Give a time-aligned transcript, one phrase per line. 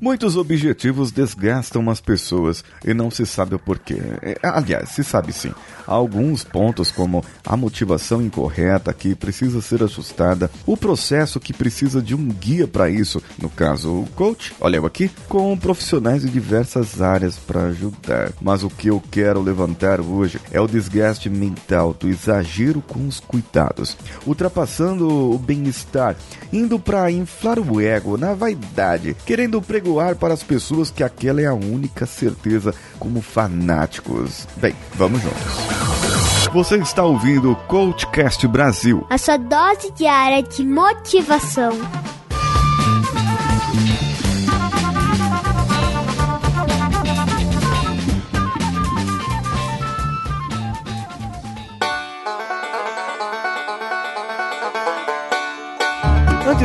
[0.00, 4.00] Muitos objetivos desgastam as pessoas e não se sabe o porquê.
[4.22, 5.52] É, aliás, se sabe sim.
[5.86, 12.00] Há alguns pontos, como a motivação incorreta que precisa ser ajustada, o processo que precisa
[12.00, 16.30] de um guia para isso, no caso, o coach, olha eu aqui, com profissionais de
[16.30, 18.32] diversas áreas para ajudar.
[18.40, 23.20] Mas o que eu quero levantar hoje é o desgaste mental do exagero com os
[23.20, 26.16] cuidados, ultrapassando o bem-estar,
[26.50, 29.60] indo para inflar o ego na vaidade, querendo
[29.90, 34.46] pregoar ar para as pessoas que aquela é a única certeza como fanáticos.
[34.56, 36.50] Bem, vamos juntos.
[36.52, 39.06] Você está ouvindo o Coachcast Brasil.
[39.10, 41.72] A sua dose diária de motivação.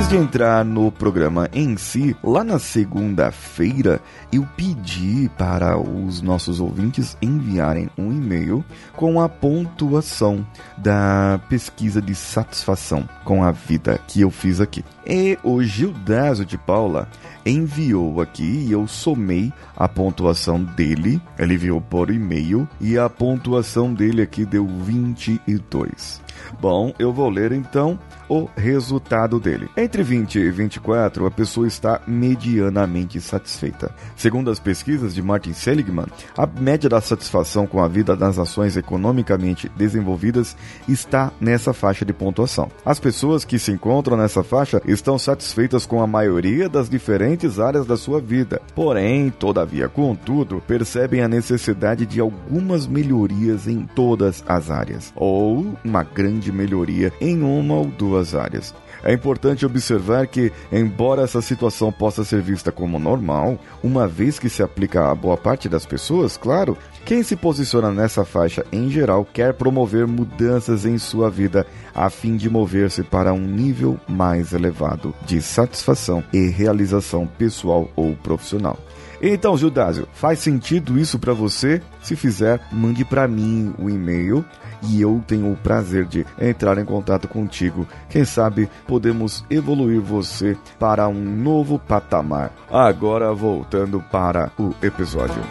[0.05, 3.99] Antes de entrar no programa em si, lá na segunda-feira
[4.31, 8.63] eu pedi para os nossos ouvintes enviarem um e-mail
[8.95, 10.45] com a pontuação
[10.77, 14.85] da pesquisa de satisfação com a vida que eu fiz aqui.
[15.07, 17.09] E o Gildazo de Paula
[17.43, 21.19] enviou aqui e eu somei a pontuação dele.
[21.35, 26.24] Ele enviou por e-mail e a pontuação dele aqui deu 22.
[26.59, 29.69] Bom, eu vou ler então o resultado dele.
[29.77, 33.93] Entre 20 e 24, a pessoa está medianamente satisfeita.
[34.15, 38.75] Segundo as pesquisas de Martin Seligman, a média da satisfação com a vida das nações
[38.77, 40.55] economicamente desenvolvidas
[40.87, 42.69] está nessa faixa de pontuação.
[42.83, 47.85] As pessoas que se encontram nessa faixa estão satisfeitas com a maioria das diferentes áreas
[47.85, 48.61] da sua vida.
[48.73, 56.03] Porém, todavia, contudo, percebem a necessidade de algumas melhorias em todas as áreas, ou uma
[56.03, 58.73] grande melhoria em uma ou duas duas áreas.
[59.03, 64.49] É importante observar que, embora essa situação possa ser vista como normal, uma vez que
[64.49, 69.27] se aplica a boa parte das pessoas, claro, quem se posiciona nessa faixa em geral
[69.31, 75.13] quer promover mudanças em sua vida a fim de mover-se para um nível mais elevado
[75.25, 78.79] de satisfação e realização pessoal ou profissional.
[79.21, 81.81] Então, Judásio, faz sentido isso para você?
[82.05, 84.45] Se fizer, mande para mim o e-mail
[84.83, 87.87] e eu tenho o prazer de entrar em contato contigo.
[88.07, 92.51] Quem sabe podemos evoluir você para um novo patamar.
[92.69, 95.41] Agora voltando para o episódio.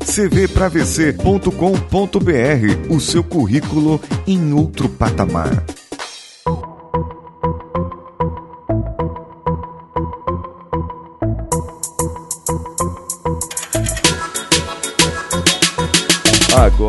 [0.00, 5.62] cvpravc.com.br, o seu currículo em outro patamar.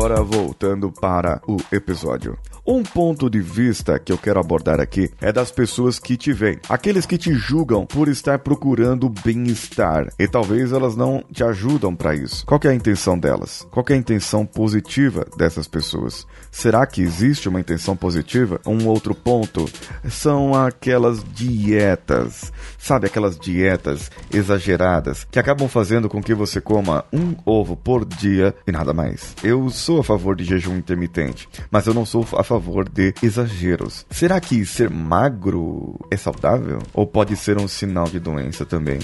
[0.02, 2.36] Agora voltando para o episódio.
[2.72, 6.58] Um ponto de vista que eu quero abordar aqui é das pessoas que te veem,
[6.70, 12.14] aqueles que te julgam por estar procurando bem-estar e talvez elas não te ajudam para
[12.14, 12.46] isso.
[12.46, 13.68] Qual é a intenção delas?
[13.70, 16.26] Qual é a intenção positiva dessas pessoas?
[16.50, 18.58] Será que existe uma intenção positiva?
[18.66, 19.66] Um outro ponto
[20.08, 27.34] são aquelas dietas, sabe aquelas dietas exageradas que acabam fazendo com que você coma um
[27.44, 29.36] ovo por dia e nada mais.
[29.44, 32.61] Eu sou a favor de jejum intermitente, mas eu não sou a favor
[32.92, 34.06] de exageros.
[34.10, 36.78] Será que ser magro é saudável?
[36.94, 38.98] Ou pode ser um sinal de doença também?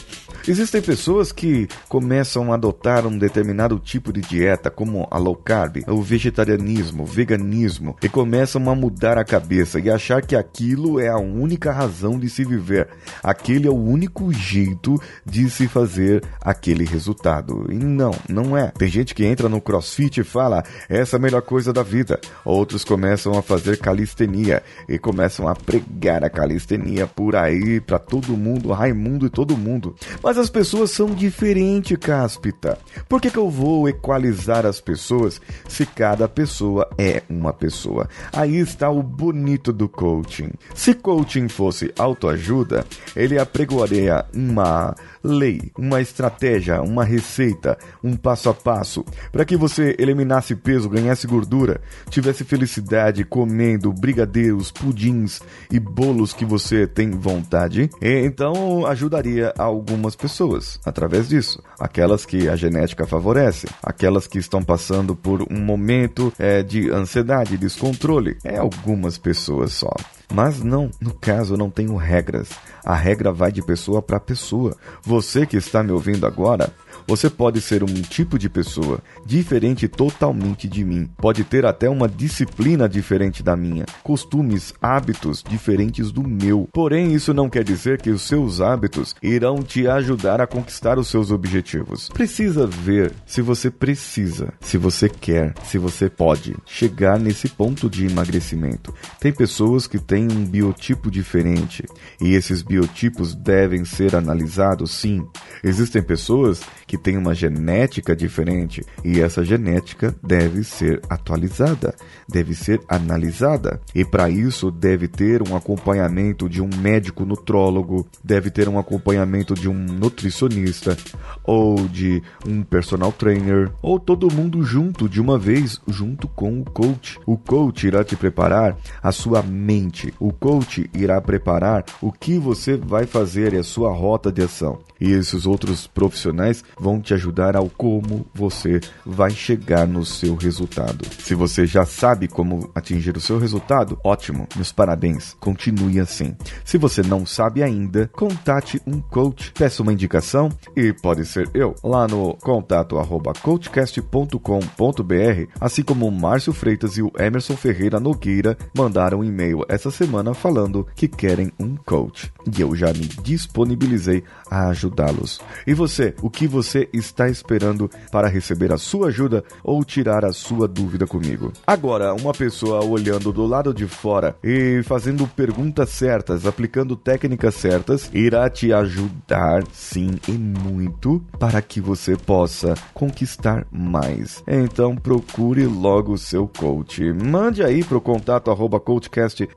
[0.46, 5.82] Existem pessoas que começam a adotar um determinado tipo de dieta, como a low carb,
[5.86, 11.08] o vegetarianismo, o veganismo, e começam a mudar a cabeça e achar que aquilo é
[11.08, 12.88] a única razão de se viver.
[13.22, 17.66] Aquele é o único jeito de se fazer aquele resultado.
[17.70, 18.68] E não, não é.
[18.68, 22.20] Tem gente que entra no crossfit e fala, essa é a melhor coisa da vida.
[22.44, 28.36] Outros começam a fazer calistenia e começam a pregar a calistenia por aí para todo
[28.36, 29.94] mundo, Raimundo e todo mundo.
[30.22, 32.78] Mas as pessoas são diferentes, Cáspita.
[33.08, 38.08] Por que, que eu vou equalizar as pessoas se cada pessoa é uma pessoa?
[38.32, 40.50] Aí está o bonito do coaching.
[40.74, 42.84] Se coaching fosse autoajuda,
[43.14, 44.94] ele apregoaria uma
[45.28, 51.26] lei, uma estratégia, uma receita, um passo a passo, para que você eliminasse peso, ganhasse
[51.26, 55.40] gordura, tivesse felicidade comendo brigadeiros, pudins
[55.70, 57.90] e bolos que você tem vontade.
[58.00, 61.62] E, então ajudaria algumas pessoas através disso.
[61.78, 67.56] Aquelas que a genética favorece, aquelas que estão passando por um momento é, de ansiedade,
[67.56, 68.38] descontrole.
[68.42, 69.92] É algumas pessoas só.
[70.32, 72.50] Mas não, no caso não tenho regras.
[72.84, 74.76] A regra vai de pessoa para pessoa.
[75.02, 76.72] Você que está me ouvindo agora,
[77.08, 81.08] Você pode ser um tipo de pessoa diferente totalmente de mim.
[81.16, 86.68] Pode ter até uma disciplina diferente da minha, costumes, hábitos diferentes do meu.
[86.70, 91.08] Porém, isso não quer dizer que os seus hábitos irão te ajudar a conquistar os
[91.08, 92.10] seus objetivos.
[92.10, 98.04] Precisa ver se você precisa, se você quer, se você pode chegar nesse ponto de
[98.04, 98.94] emagrecimento.
[99.18, 101.86] Tem pessoas que têm um biotipo diferente
[102.20, 105.26] e esses biotipos devem ser analisados sim.
[105.64, 111.94] Existem pessoas que têm uma genética diferente e essa genética deve ser atualizada,
[112.28, 113.80] deve ser analisada.
[113.94, 119.54] E para isso deve ter um acompanhamento de um médico nutrólogo, deve ter um acompanhamento
[119.54, 120.96] de um nutricionista
[121.44, 126.64] ou de um personal trainer ou todo mundo junto de uma vez junto com o
[126.64, 127.18] coach.
[127.26, 130.12] O coach irá te preparar a sua mente.
[130.18, 134.78] O coach irá preparar o que você vai fazer e a sua rota de ação.
[135.00, 141.04] E esses outros profissionais vão te ajudar ao como você vai chegar no seu resultado.
[141.18, 145.36] Se você já sabe como atingir o seu resultado, ótimo, meus parabéns.
[145.40, 146.36] Continue assim.
[146.64, 151.74] Se você não sabe ainda, contate um coach, peça uma indicação e pode ser eu
[151.82, 158.56] lá no contato arroba coachcast.com.br, assim como o Márcio Freitas e o Emerson Ferreira Nogueira
[158.76, 162.32] mandaram um e-mail essa semana falando que querem um coach.
[162.56, 165.40] E eu já me disponibilizei a ajudá-los.
[165.66, 170.32] E você, o que você está esperando para receber a sua ajuda ou tirar a
[170.32, 171.52] sua dúvida comigo?
[171.66, 178.10] Agora, uma pessoa olhando do lado de fora e fazendo perguntas certas, aplicando técnicas certas,
[178.12, 184.42] irá te ajudar sim e muito para que você possa conquistar mais.
[184.46, 187.12] Então procure logo o seu coach.
[187.12, 189.54] Mande aí para o contato arroba coachcast.com.br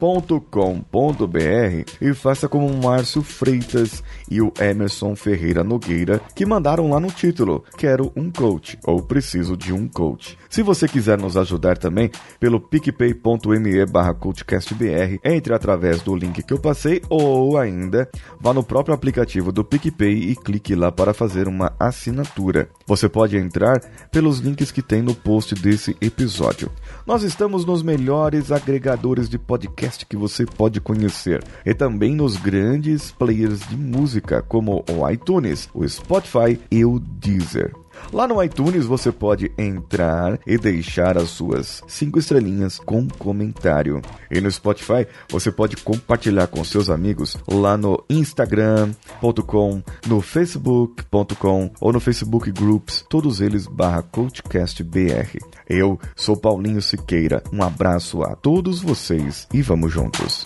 [2.02, 7.12] e faça como o Márcio Freitas e o Emerson Ferreira Nogueira que mandaram lá no
[7.12, 10.38] título: Quero um coach ou preciso de um coach.
[10.50, 12.10] Se você quiser nos ajudar também
[12.40, 18.10] pelo picpay.me barra coachcastbr, entre através do link que eu passei ou ainda
[18.40, 22.70] vá no próprio aplicativo do PicPay e clique lá para fazer uma assinatura.
[22.86, 23.80] Você pode entrar
[24.12, 26.72] pelos links que tem no post desse episódio.
[27.06, 33.12] Nós estamos nos melhores agregadores de podcast que você pode conhecer e também nos grandes
[33.12, 37.74] players de música como o iTunes, o Spotify e o Deezer.
[38.12, 44.02] Lá no iTunes você pode entrar e deixar as suas cinco estrelinhas com comentário.
[44.30, 51.94] E no Spotify você pode compartilhar com seus amigos lá no Instagram.com, no Facebook.com ou
[51.94, 55.40] no Facebook Groups, todos eles barra CoachCastBR.
[55.70, 57.44] Eu sou Paulinho Siqueira.
[57.52, 60.46] Um abraço a todos vocês e vamos juntos.